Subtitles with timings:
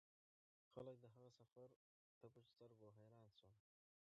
[0.73, 1.69] خلک د هغه سفر
[2.19, 3.55] ته په سترګو حیران شول.